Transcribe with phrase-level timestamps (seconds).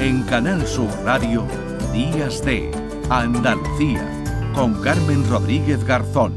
[0.00, 1.46] En Canal Sur Radio,
[1.92, 2.70] Días de
[3.10, 4.02] Andalucía,
[4.54, 6.32] con Carmen Rodríguez Garzón.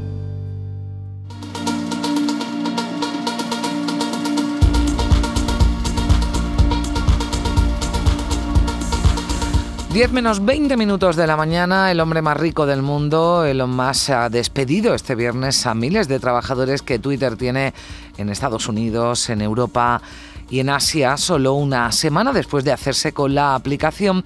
[9.94, 14.10] 10 menos 20 minutos de la mañana, el hombre más rico del mundo, Elon Musk,
[14.10, 17.72] ha despedido este viernes a miles de trabajadores que Twitter tiene
[18.18, 20.02] en Estados Unidos, en Europa
[20.50, 24.24] y en Asia, solo una semana después de hacerse con la aplicación.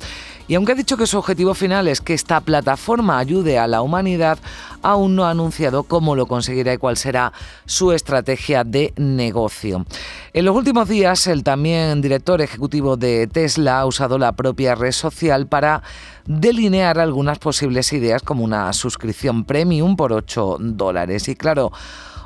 [0.49, 3.83] Y aunque ha dicho que su objetivo final es que esta plataforma ayude a la
[3.83, 4.39] humanidad,
[4.83, 7.35] aún no ha anunciado cómo lo conseguirá y cuál será
[7.67, 9.85] su estrategia de negocio.
[10.33, 14.93] En los últimos días, el también director ejecutivo de Tesla ha usado la propia red
[14.93, 15.83] social para
[16.25, 21.29] delinear algunas posibles ideas como una suscripción premium por 8 dólares.
[21.29, 21.73] Y claro,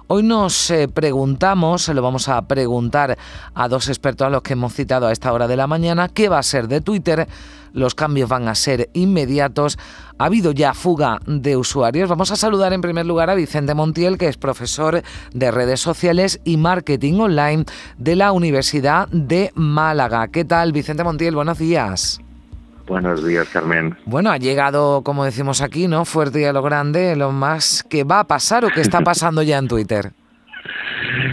[0.08, 3.16] Hoy nos eh, preguntamos, se lo vamos a preguntar
[3.54, 6.28] a dos expertos a los que hemos citado a esta hora de la mañana, ¿qué
[6.28, 7.28] va a ser de Twitter?
[7.72, 9.78] Los cambios van a ser inmediatos.
[10.18, 12.08] Ha habido ya fuga de usuarios.
[12.08, 16.40] Vamos a saludar en primer lugar a Vicente Montiel, que es profesor de redes sociales
[16.44, 17.64] y marketing online
[17.96, 20.28] de la Universidad de Málaga.
[20.28, 21.34] ¿Qué tal, Vicente Montiel?
[21.34, 22.20] Buenos días.
[22.86, 23.96] Buenos días, Carmen.
[24.04, 26.04] Bueno, ha llegado, como decimos aquí, ¿no?
[26.04, 29.42] Fuerte y a lo grande, lo más que va a pasar o que está pasando
[29.42, 30.10] ya en Twitter.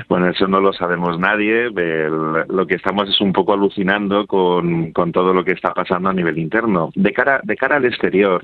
[0.08, 1.70] Bueno, eso no lo sabemos nadie.
[1.70, 6.38] lo que estamos es un poco alucinando con, todo lo que está pasando a nivel
[6.38, 6.92] interno.
[6.96, 8.44] De cara, de cara al exterior,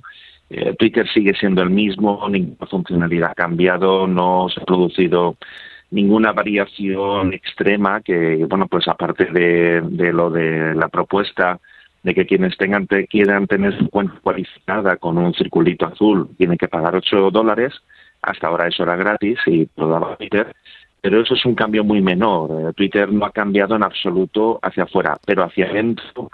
[0.49, 5.37] eh, Twitter sigue siendo el mismo, ninguna funcionalidad ha cambiado, no se ha producido
[5.91, 11.59] ninguna variación extrema que, bueno, pues aparte de, de lo de la propuesta
[12.05, 16.67] de que quienes tengan quieran tener su cuenta cualificada con un circulito azul tienen que
[16.67, 17.73] pagar 8 dólares.
[18.21, 20.55] Hasta ahora eso era gratis y lo daba Twitter.
[21.01, 22.51] Pero eso es un cambio muy menor.
[22.51, 26.29] Eh, Twitter no ha cambiado en absoluto hacia afuera, pero hacia adentro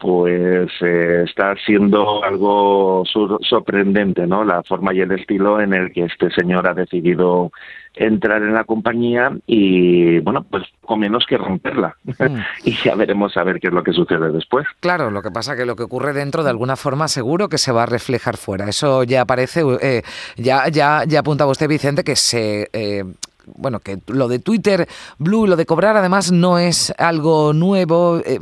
[0.00, 4.44] pues eh, está siendo algo sorprendente, ¿no?
[4.44, 7.52] La forma y el estilo en el que este señor ha decidido
[7.94, 11.96] entrar en la compañía y, bueno, pues con menos que romperla.
[12.04, 12.38] Mm.
[12.64, 14.66] y ya veremos a ver qué es lo que sucede después.
[14.80, 17.72] Claro, lo que pasa que lo que ocurre dentro de alguna forma seguro que se
[17.72, 18.68] va a reflejar fuera.
[18.68, 20.02] Eso ya aparece, eh,
[20.36, 22.68] ya, ya, ya apuntaba usted, Vicente, que se...
[22.72, 23.04] Eh,
[23.56, 24.88] bueno, que lo de Twitter
[25.18, 28.40] Blue, lo de cobrar además no es algo nuevo, eh,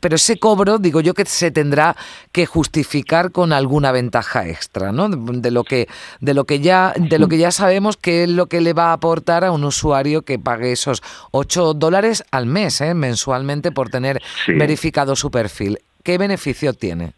[0.00, 1.96] pero ese cobro, digo yo que se tendrá
[2.32, 5.08] que justificar con alguna ventaja extra, ¿no?
[5.08, 5.88] De, lo que
[6.20, 8.90] de lo que ya de lo que ya sabemos que es lo que le va
[8.90, 12.94] a aportar a un usuario que pague esos 8 dólares al mes, ¿eh?
[12.94, 15.78] mensualmente por tener verificado su perfil.
[16.02, 17.14] ¿Qué beneficio tiene?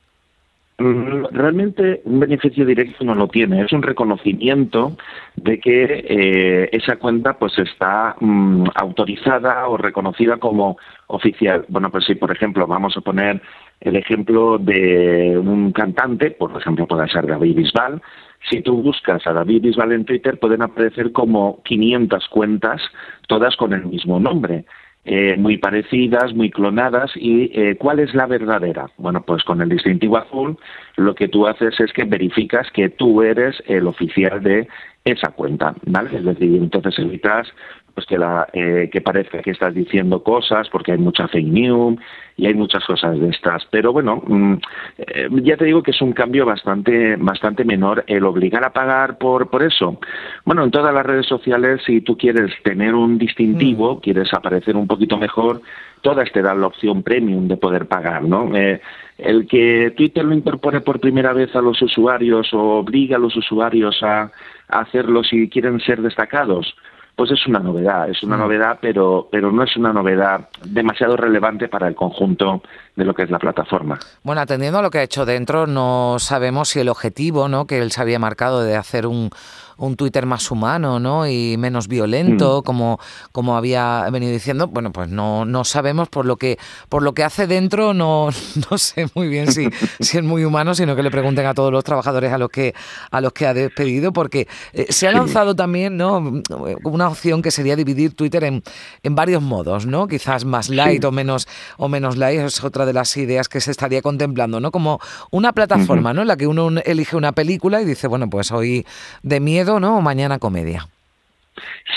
[0.77, 4.97] Mm, realmente un beneficio directo no lo tiene, es un reconocimiento
[5.37, 10.77] de que eh, esa cuenta pues está mm, autorizada o reconocida como
[11.07, 11.65] oficial.
[11.69, 13.41] Bueno, pues si por ejemplo vamos a poner
[13.81, 18.03] el ejemplo de un cantante, por ejemplo puede ser David Bisbal,
[18.51, 22.83] si tú buscas a David Bisbal en Twitter pueden aparecer como 500 cuentas,
[23.29, 24.65] todas con el mismo nombre.
[25.07, 27.11] Eh, muy parecidas, muy clonadas.
[27.15, 28.87] ¿Y eh, cuál es la verdadera?
[28.97, 30.57] Bueno, pues con el distintivo azul
[30.97, 34.67] lo que tú haces es que verificas que tú eres el oficial de
[35.05, 36.17] esa cuenta, ¿vale?
[36.17, 37.47] Es decir, entonces evitas
[37.95, 41.99] pues que, la, eh, que parezca que estás diciendo cosas porque hay mucha fake news
[42.37, 43.65] y hay muchas cosas de estas.
[43.71, 44.55] Pero bueno, mm,
[44.99, 49.19] eh, ya te digo que es un cambio bastante, bastante menor el obligar a pagar
[49.19, 50.01] por, por eso.
[50.45, 54.01] Bueno, en todas las redes sociales, si tú quieres tener un distintivo, mm.
[54.01, 55.61] quieres aparecer un poquito mejor,
[56.03, 58.55] todas te dan la opción premium de poder pagar, ¿no?
[58.57, 58.81] Eh,
[59.19, 63.37] el que Twitter lo incorpore por primera vez a los usuarios o obliga a los
[63.37, 64.33] usuarios a
[64.69, 66.75] hacerlo si quieren ser destacados,
[67.17, 68.41] pues es una novedad, es una mm.
[68.41, 72.63] novedad, pero, pero no es una novedad demasiado relevante para el conjunto
[72.97, 73.99] de lo que es la plataforma.
[74.23, 77.67] Bueno, atendiendo a lo que ha hecho dentro, no sabemos si el objetivo ¿no?
[77.67, 79.31] que él se había marcado de hacer un,
[79.77, 81.27] un Twitter más humano ¿no?
[81.27, 82.65] y menos violento, mm.
[82.65, 83.01] como,
[83.33, 86.59] como había venido diciendo, bueno, pues no, no sabemos por lo que
[86.89, 88.29] por lo que hace dentro, no,
[88.71, 89.69] no sé muy bien si,
[90.01, 92.75] si es muy humano, sino que le pregunten a todos los trabajadores a los que
[93.11, 96.43] a los que ha despedido, porque eh, se ha lanzado también ¿no?
[96.85, 98.63] una opción que sería dividir Twitter en,
[99.03, 100.07] en varios modos, ¿no?
[100.07, 103.71] Quizás más light o menos o menos light, es otra de las ideas que se
[103.71, 104.71] estaría contemplando, ¿no?
[104.71, 105.01] Como
[105.31, 106.23] una plataforma, ¿no?
[106.23, 108.87] En la que uno elige una película y dice, bueno, pues hoy
[109.23, 110.01] de miedo ¿no?
[110.01, 110.87] Mañana comedia.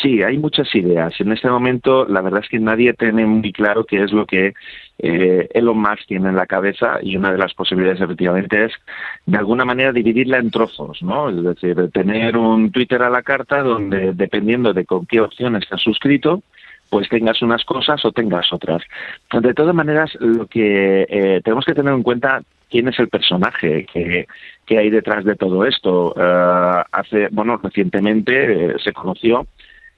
[0.01, 1.19] Sí, hay muchas ideas.
[1.19, 4.53] En este momento, la verdad es que nadie tiene muy claro qué es lo que
[4.99, 8.73] eh, Elon Musk tiene en la cabeza y una de las posibilidades efectivamente es
[9.25, 11.29] de alguna manera dividirla en trozos, ¿no?
[11.29, 15.77] Es decir, tener un Twitter a la carta donde dependiendo de con qué opción está
[15.77, 16.43] suscrito,
[16.89, 18.81] pues tengas unas cosas o tengas otras.
[19.31, 23.85] De todas maneras, lo que eh, tenemos que tener en cuenta quién es el personaje
[23.85, 24.27] que,
[24.65, 26.13] que hay detrás de todo esto.
[26.17, 29.47] Eh, hace, bueno, recientemente eh, se conoció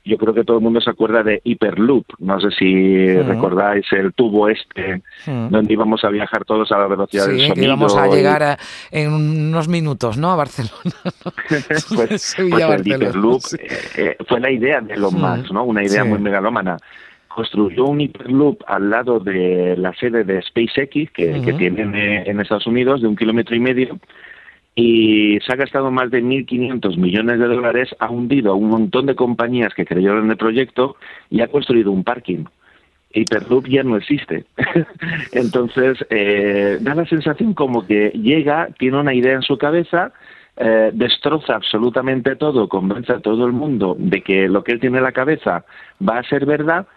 [0.09, 2.05] yo creo que todo el mundo se acuerda de Hyperloop.
[2.17, 7.27] No sé si recordáis el tubo este, donde íbamos a viajar todos a la velocidad
[7.27, 7.55] del sonido.
[7.55, 8.57] Que íbamos a llegar
[8.91, 10.31] en unos minutos, ¿no?
[10.31, 10.73] A Barcelona.
[11.47, 13.67] pues, pues el Hyperloop eh,
[13.97, 15.63] eh, fue la idea de Elon Musk, ¿no?
[15.63, 16.77] Una idea muy megalómana
[17.27, 22.41] construyó un Hyperloop al lado de la sede de SpaceX que, que tienen eh, en
[22.41, 23.99] Estados Unidos de un kilómetro y medio
[24.81, 29.07] y se ha gastado más de 1.500 millones de dólares, ha hundido a un montón
[29.07, 30.95] de compañías que creyeron en el proyecto
[31.29, 32.45] y ha construido un parking.
[33.11, 34.45] Hyperloop ya no existe.
[35.33, 40.13] Entonces, eh, da la sensación como que llega, tiene una idea en su cabeza,
[40.55, 44.99] eh, destroza absolutamente todo, convence a todo el mundo de que lo que él tiene
[44.99, 45.65] en la cabeza
[46.01, 46.87] va a ser verdad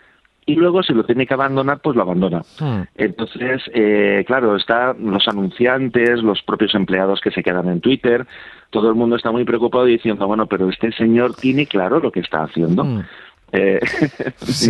[0.44, 2.42] y luego si lo tiene que abandonar, pues lo abandona.
[2.58, 2.82] Hmm.
[2.96, 8.26] Entonces, eh, claro, están los anunciantes, los propios empleados que se quedan en Twitter,
[8.70, 12.20] todo el mundo está muy preocupado diciendo, bueno, pero este señor tiene claro lo que
[12.20, 12.84] está haciendo.
[12.84, 13.02] Hmm.
[13.54, 13.80] Eh,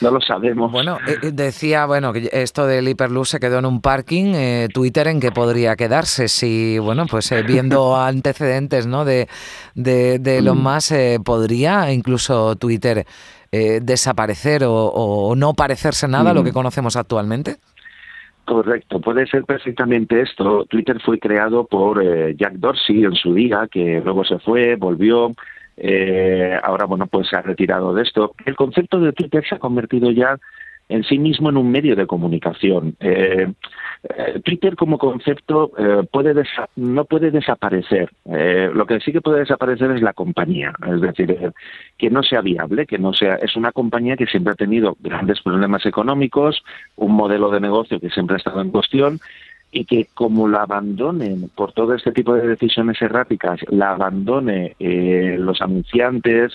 [0.00, 0.72] no, lo, sabemos.
[0.72, 5.20] Bueno, eh, decía, bueno, que esto del Hyperloop se quedó en un parking, Twitter en
[5.20, 9.04] qué podría quedarse, si, bueno, pues viendo antecedentes, ¿no?
[9.04, 9.28] De,
[9.74, 10.62] de, de lo hmm.
[10.62, 13.06] más, podría incluso Twitter
[13.52, 17.56] eh, desaparecer o, no parecerse nada a lo que conocemos actualmente?
[18.46, 20.64] Correcto, puede ser perfectamente esto.
[20.64, 25.32] Twitter fue creado por eh, Jack Dorsey en su día, que luego se fue, volvió,
[25.76, 28.34] eh, ahora bueno pues se ha retirado de esto.
[28.44, 30.38] El concepto de Twitter se ha convertido ya
[30.88, 32.96] en sí mismo en un medio de comunicación.
[33.00, 33.52] Eh,
[34.02, 36.34] eh, Twitter como concepto eh, puede
[36.76, 38.10] no puede desaparecer.
[38.74, 41.52] lo que sí que puede desaparecer es la compañía, es decir,
[41.96, 43.36] que no sea viable, que no sea.
[43.36, 46.62] Es una compañía que siempre ha tenido grandes problemas económicos,
[46.96, 49.20] un modelo de negocio que siempre ha estado en cuestión
[49.74, 55.62] y que como la abandonen por todo este tipo de decisiones erráticas, la abandone los
[55.62, 56.52] anunciantes,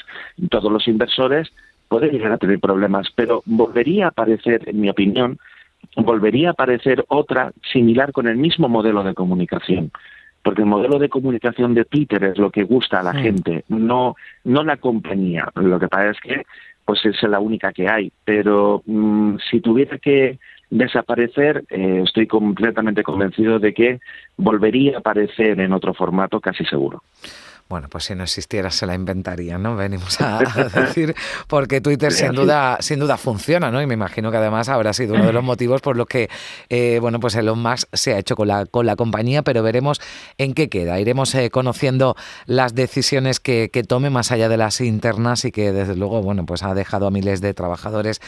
[0.50, 1.51] todos los inversores,
[1.88, 5.38] puede llegar a tener problemas, pero volvería a aparecer, en mi opinión,
[5.95, 9.92] volvería a aparecer otra similar con el mismo modelo de comunicación.
[10.44, 14.16] Porque el modelo de comunicación de Twitter es lo que gusta a la gente, no,
[14.45, 15.50] no la compañía.
[15.56, 16.44] Lo que pasa es que
[16.86, 18.13] pues es la única que hay.
[18.24, 24.00] Pero mm, si tuviera que desaparecer, eh, estoy completamente convencido de que
[24.38, 27.04] volvería a aparecer en otro formato casi seguro.
[27.69, 29.75] Bueno, pues si no existiera se la inventaría, ¿no?
[29.75, 30.40] Venimos a,
[30.74, 31.14] decir,
[31.48, 33.81] porque Twitter sin duda, sin duda funciona, ¿no?
[33.81, 36.30] Y me imagino que además habrá sido uno de los motivos por los que,
[36.69, 40.00] eh, bueno, pues Elon Musk se ha hecho con la, con la compañía, pero veremos
[40.38, 41.00] en qué queda.
[41.00, 42.16] Iremos eh, conociendo
[42.46, 46.46] las decisiones que, que, tome más allá de las internas y que desde luego, bueno,
[46.46, 48.22] pues ha dejado a miles de trabajadores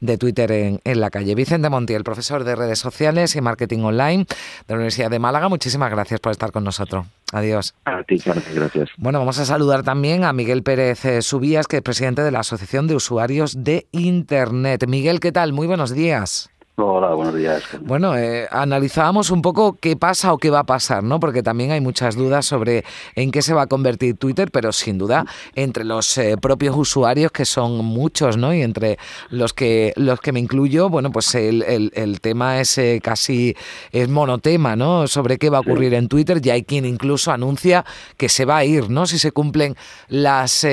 [0.00, 1.34] de Twitter en, en la calle.
[1.34, 5.90] Vicente Montiel, profesor de redes sociales y marketing online de la Universidad de Málaga, muchísimas
[5.90, 7.06] gracias por estar con nosotros.
[7.32, 7.74] Adiós.
[7.84, 8.22] A ti,
[8.54, 8.85] gracias.
[8.96, 12.40] Bueno, vamos a saludar también a Miguel Pérez eh, Subías, que es presidente de la
[12.40, 14.86] Asociación de Usuarios de Internet.
[14.86, 15.52] Miguel, ¿qué tal?
[15.52, 16.50] Muy buenos días.
[16.78, 17.62] Hola, buenos días.
[17.80, 21.18] Bueno, eh, analizábamos un poco qué pasa o qué va a pasar, ¿no?
[21.18, 22.84] Porque también hay muchas dudas sobre
[23.14, 25.24] en qué se va a convertir Twitter, pero sin duda
[25.54, 28.52] entre los eh, propios usuarios, que son muchos, ¿no?
[28.52, 28.98] Y entre
[29.30, 33.56] los que los que me incluyo, bueno, pues el, el, tema es eh, casi
[33.90, 35.08] es monotema, ¿no?
[35.08, 36.42] Sobre qué va a ocurrir en Twitter.
[36.42, 37.86] Ya hay quien incluso anuncia
[38.18, 39.06] que se va a ir, ¿no?
[39.06, 39.76] Si se cumplen
[40.08, 40.66] las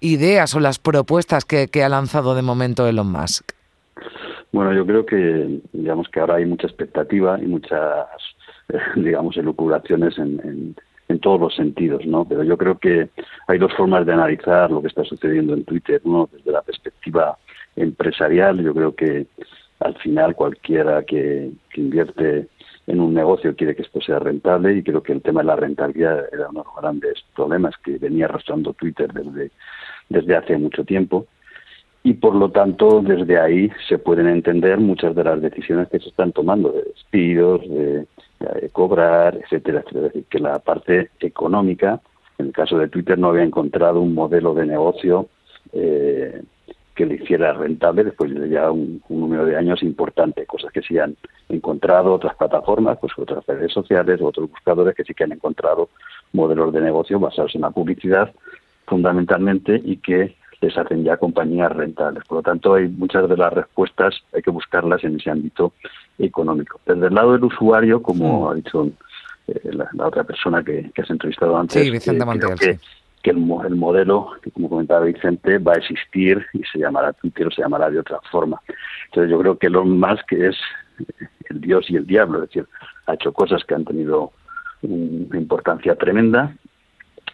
[0.00, 3.55] ideas o las propuestas que, que ha lanzado de momento Elon Musk.
[4.52, 8.06] Bueno, yo creo que, digamos que ahora hay mucha expectativa y muchas,
[8.96, 10.74] digamos, elucubraciones en,
[11.08, 12.24] en, todos los sentidos, ¿no?
[12.24, 13.08] Pero yo creo que
[13.48, 16.00] hay dos formas de analizar lo que está sucediendo en Twitter.
[16.04, 17.36] Uno, desde la perspectiva
[17.74, 19.26] empresarial, yo creo que
[19.80, 22.48] al final cualquiera que, invierte
[22.86, 25.56] en un negocio quiere que esto sea rentable y creo que el tema de la
[25.56, 29.50] rentabilidad era uno de los grandes problemas que venía arrastrando Twitter desde,
[30.08, 31.26] desde hace mucho tiempo
[32.06, 36.10] y por lo tanto desde ahí se pueden entender muchas de las decisiones que se
[36.10, 38.06] están tomando de despidos, de,
[38.70, 42.00] cobrar, etcétera, Es decir, que la parte económica,
[42.38, 45.28] en el caso de Twitter, no había encontrado un modelo de negocio
[45.72, 46.44] eh,
[46.94, 50.96] que le hiciera rentable después de ya un, número de años importante, cosas que sí
[50.98, 51.16] han
[51.48, 55.88] encontrado otras plataformas, pues otras redes sociales, otros buscadores que sí que han encontrado
[56.32, 58.32] modelos de negocio basados en la publicidad
[58.86, 62.24] fundamentalmente y que les hacen ya compañías rentables.
[62.24, 65.72] Por lo tanto, hay muchas de las respuestas, hay que buscarlas en ese ámbito
[66.18, 66.80] económico.
[66.86, 68.48] Desde el lado del usuario, como mm.
[68.48, 68.90] ha dicho
[69.48, 72.78] eh, la, otra persona que, has entrevistado antes, sí, Vicente creo, que,
[73.22, 77.46] que el, el, modelo, que como comentaba Vicente, va a existir y se llamará Twitter
[77.46, 78.60] o se llamará de otra forma.
[79.06, 80.56] Entonces yo creo que Elon Musk es
[81.50, 82.66] el dios y el diablo, es decir,
[83.06, 84.32] ha hecho cosas que han tenido
[84.82, 86.54] una importancia tremenda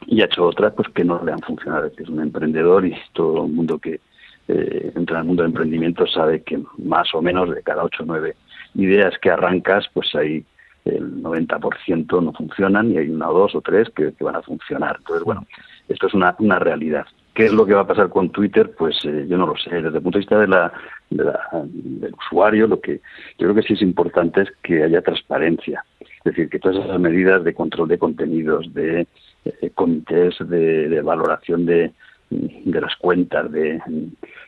[0.06, 1.86] y ha hecho otras pues que no le han funcionado.
[1.86, 4.00] Es, un emprendedor y todo el mundo que
[4.48, 8.02] eh, entra en el mundo de emprendimiento sabe que más o menos de cada ocho
[8.02, 8.36] o nueve
[8.74, 10.44] ideas que arrancas, pues hay
[10.84, 14.96] el 90% no funcionan y hay una o dos o tres que, van a funcionar.
[14.98, 15.46] Entonces, bueno,
[15.88, 17.06] esto es una, una realidad.
[17.34, 18.72] ¿Qué es lo que va a pasar con Twitter?
[18.76, 19.70] Pues eh, yo no lo sé.
[19.70, 20.72] Desde el punto de vista de la,
[21.08, 22.96] del usuario, lo que
[23.38, 25.84] yo creo que sí es importante es que haya transparencia.
[26.00, 29.06] Es decir, que todas esas medidas de control de contenidos, de
[29.44, 31.92] eh, comités de, valoración de,
[32.30, 33.80] de las cuentas, de,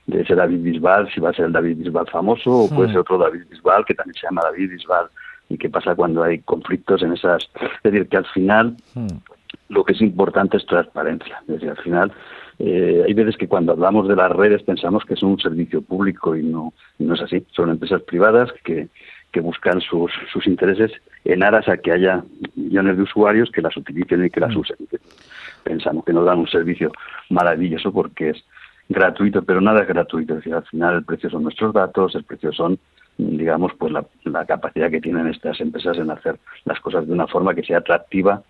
[0.07, 2.99] de ese David Bisbal, si va a ser el David Bisbal famoso o puede ser
[2.99, 5.07] otro David Bisbal que también se llama David Bisbal
[5.49, 7.49] y qué pasa cuando hay conflictos en esas.
[7.83, 9.07] Es decir, que al final hmm.
[9.69, 11.39] lo que es importante es transparencia.
[11.43, 12.13] Es decir, al final
[12.59, 16.37] eh, hay veces que cuando hablamos de las redes pensamos que son un servicio público
[16.37, 17.45] y no, no es así.
[17.53, 18.89] Son empresas privadas que,
[19.35, 20.93] que buscan sus, sus intereses
[21.25, 22.23] en aras a que haya
[22.55, 24.61] millones de usuarios que las utilicen y que las hmm.
[24.61, 24.77] usen.
[25.65, 26.93] Pensamos que nos dan un servicio
[27.31, 28.45] maravilloso porque es
[28.89, 30.35] gratuito, pero nada es gratuito.
[30.35, 32.79] Es decir, al final el precio son nuestros datos, el precio son
[33.17, 37.55] digamos, pues la, capacidad que tienen estas empresas en hacer las cosas de una forma
[37.55, 38.43] que sea atractiva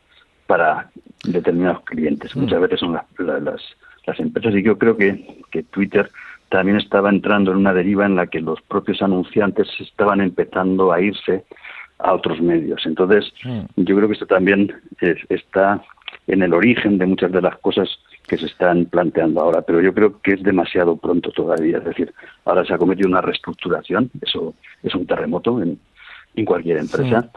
[0.46, 0.90] para
[1.24, 2.34] determinados clientes.
[2.36, 2.40] Mm.
[2.40, 3.62] Muchas veces son las, las,
[4.06, 6.10] las, empresas y yo creo que, que Twitter
[6.48, 11.00] también estaba entrando en una deriva en la que los propios anunciantes estaban empezando a
[11.00, 11.44] irse
[11.98, 12.84] a otros medios.
[12.86, 13.60] Entonces, mm.
[13.76, 14.72] yo creo que esto también
[15.28, 15.82] está
[16.26, 17.88] en el origen de muchas de las cosas
[18.26, 21.78] que se están planteando ahora, pero yo creo que es demasiado pronto todavía.
[21.78, 22.12] Es decir,
[22.44, 25.78] ahora se ha cometido una reestructuración, eso es un terremoto en,
[26.34, 27.30] en cualquier empresa.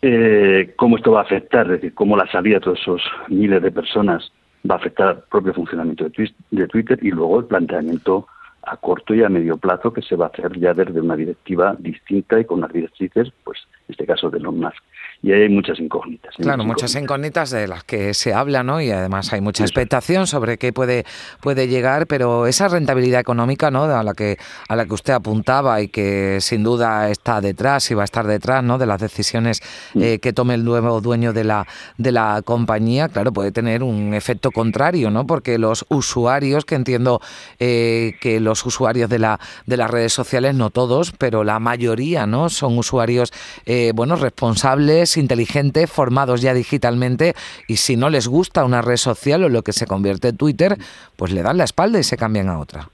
[0.00, 1.66] Eh, ¿Cómo esto va a afectar?
[1.66, 4.32] Es decir, cómo la salida de todos esos miles de personas
[4.68, 6.08] va a afectar al propio funcionamiento
[6.50, 8.26] de Twitter y luego el planteamiento
[8.62, 11.76] a corto y a medio plazo que se va a hacer ya desde una directiva
[11.78, 14.82] distinta y con las directrices, pues en este caso de Elon Musk
[15.20, 16.34] y hay muchas incógnitas.
[16.36, 17.50] claro, muchas incógnitas.
[17.50, 18.80] de las que se habla, ¿no?
[18.80, 21.04] Y además hay mucha expectación sobre qué puede,
[21.40, 23.84] puede llegar, pero esa rentabilidad económica, ¿no?
[23.84, 27.94] A la que a la que usted apuntaba y que sin duda está detrás y
[27.94, 28.78] va a estar detrás, ¿no?
[28.78, 29.60] De las decisiones
[29.94, 30.02] mm.
[30.02, 34.14] eh, que tome el nuevo dueño de la de la compañía, claro, puede tener un
[34.14, 35.26] efecto contrario, ¿no?
[35.26, 37.20] Porque los usuarios, que entiendo
[37.58, 42.26] eh, que los usuarios de la de las redes sociales, no todos, pero la mayoría,
[42.26, 42.48] ¿no?
[42.50, 43.32] Son usuarios,
[43.66, 47.34] eh, bueno, responsables inteligentes, formados ya digitalmente,
[47.66, 50.76] y si no les gusta una red social o lo que se convierte en Twitter,
[51.16, 52.88] pues le dan la espalda y se cambian a otra.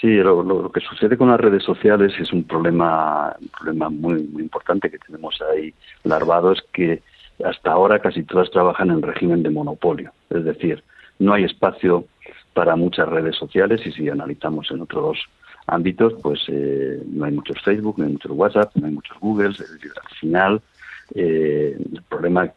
[0.00, 4.42] Sí, lo, que sucede con las redes sociales es un problema, un problema muy, muy
[4.42, 7.02] importante que tenemos ahí larvado, es que
[7.44, 10.82] hasta ahora casi todas trabajan en régimen de monopolio, es decir,
[11.20, 12.06] no hay espacio
[12.52, 15.18] para muchas redes sociales y si analizamos en otros
[15.66, 19.54] ámbitos, pues eh, no hay muchos Facebook, no hay muchos WhatsApp, no hay muchos Google,
[19.56, 20.62] al final
[21.14, 22.52] eh, el problema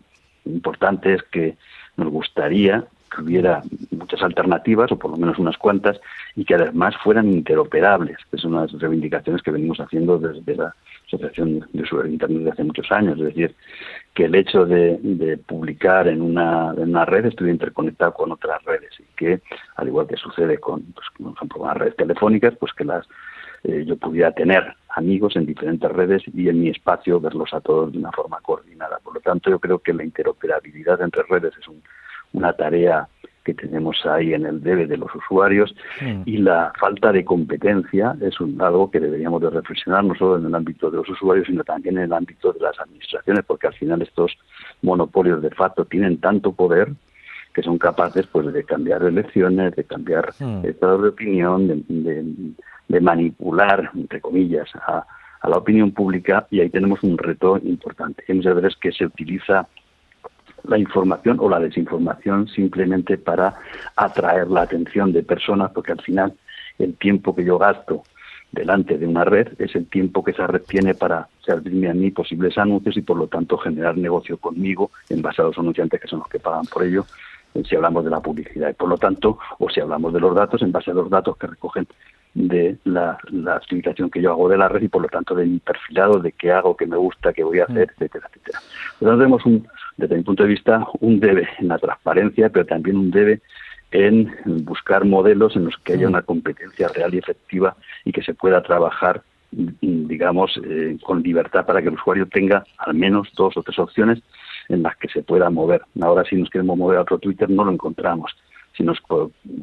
[0.46, 1.58] importante es que
[1.98, 6.00] nos gustaría que hubiera muchas alternativas, o por lo menos unas cuantas,
[6.36, 10.76] y que además fueran interoperables, que son unas reivindicaciones que venimos haciendo desde la
[11.08, 13.18] Asociación de Usuarios Internet de hace muchos años.
[13.20, 13.56] Es decir,
[14.14, 18.92] que el hecho de, publicar en una, en una red estuviera interconectado con otras redes
[19.00, 19.42] y que,
[19.76, 23.08] al igual que sucede con, pues, por ejemplo, con las redes telefónicas, pues que las
[23.68, 27.92] eh, yo pudiera tener amigos en diferentes redes y en mi espacio verlos a todos
[27.92, 29.00] de una forma coordinada.
[29.04, 31.66] Por lo tanto, yo creo que la interoperabilidad entre redes es
[32.34, 33.08] una tarea
[33.44, 35.76] que tenemos ahí en el debe de los usuarios
[36.26, 40.46] y la falta de competencia es un, algo que deberíamos de reflexionar no solo en
[40.46, 43.76] el ámbito de los usuarios sino también en el ámbito de las administraciones porque al
[43.76, 44.36] final estos
[44.82, 46.92] monopolios de facto tienen tanto poder
[47.54, 52.56] que son capaces pues de cambiar elecciones, de cambiar estados de opinión, de de
[53.02, 55.06] manipular, entre comillas, a,
[55.44, 58.24] la opinión pública y ahí tenemos un reto importante.
[58.28, 59.68] Hay muchas veces que se utiliza
[60.64, 63.54] la información o la desinformación simplemente para
[63.96, 66.34] atraer la atención de personas, porque al final
[66.80, 68.02] el tiempo que yo gasto
[68.52, 72.10] delante de una red es el tiempo que esa red tiene para servirme a mí
[72.10, 76.08] posibles anuncios y por lo tanto generar negocio conmigo en base a los anunciantes que
[76.08, 77.06] son los que pagan por ello
[77.64, 80.62] si hablamos de la publicidad y por lo tanto o si hablamos de los datos
[80.62, 81.88] en base a los datos que recogen
[82.36, 83.62] de la, la
[84.12, 86.52] que yo hago de la red y por lo tanto de mi perfilado, de qué
[86.52, 87.92] hago, qué me gusta, qué voy a hacer, mm.
[87.92, 88.60] etcétera, etcétera.
[89.00, 92.98] Entonces tenemos un, desde mi punto de vista un debe en la transparencia, pero también
[92.98, 93.42] un debe
[93.92, 94.32] en
[94.66, 96.12] buscar modelos en los que haya mm.
[96.12, 101.82] una competencia real y efectiva y que se pueda trabajar digamos, eh, con libertad para
[101.82, 104.20] que el usuario tenga al menos dos o tres opciones
[104.68, 105.82] en las que se pueda mover.
[106.02, 108.36] Ahora si nos queremos mover a otro Twitter no lo encontramos.
[108.76, 109.00] Si nos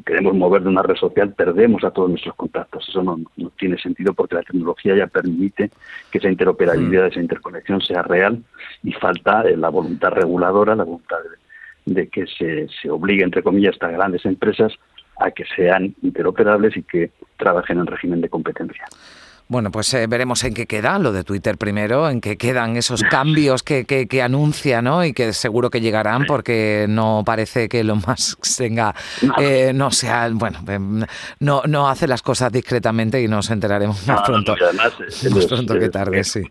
[0.05, 2.87] queremos mover de una red social perdemos a todos nuestros contactos.
[2.89, 3.19] Eso no,
[3.57, 5.69] tiene sentido porque la tecnología ya permite
[6.11, 7.11] que esa interoperabilidad, mm.
[7.11, 8.43] esa interconexión sea real
[8.83, 11.17] y falta eh, la voluntad reguladora, la voluntad
[11.85, 14.73] de, que se, se obligue, entre comillas, a estas grandes empresas
[15.19, 18.85] a que sean interoperables y que trabajen en régimen de competencia.
[19.47, 23.03] Bueno, pues eh, veremos en qué queda lo de Twitter primero, en qué quedan esos
[23.03, 25.03] cambios que, que, anuncia, ¿no?
[25.03, 28.95] Y que seguro que llegarán porque no parece que lo más tenga,
[29.39, 31.05] eh, no sea, bueno, em,
[31.39, 34.55] no, no hace las cosas discretamente y nos enteraremos más pronto.
[34.73, 36.41] más pronto que tarde, sí.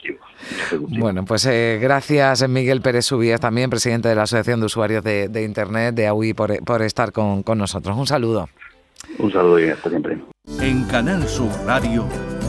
[0.79, 5.43] Bueno, pues eh, gracias Miguel Pérez Subías, también presidente de la Asociación de Usuarios de,
[5.43, 7.97] Internet de AUI, por, por estar con, con nosotros.
[7.97, 8.49] Un saludo.
[9.19, 10.19] Un saludo y hasta siempre.
[10.61, 12.07] En Canal Sur Radio,